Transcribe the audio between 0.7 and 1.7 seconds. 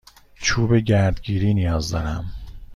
گردگیری